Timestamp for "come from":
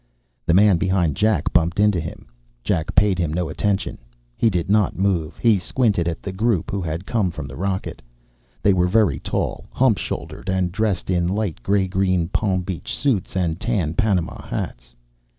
7.05-7.45